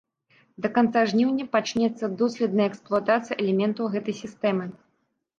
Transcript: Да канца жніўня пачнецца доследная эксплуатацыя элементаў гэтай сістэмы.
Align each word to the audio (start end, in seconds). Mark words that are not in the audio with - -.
Да 0.65 0.69
канца 0.75 1.01
жніўня 1.09 1.43
пачнецца 1.55 2.09
доследная 2.21 2.67
эксплуатацыя 2.71 3.37
элементаў 3.43 3.91
гэтай 3.97 4.17
сістэмы. 4.23 4.65